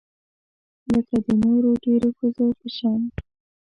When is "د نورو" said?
1.25-1.69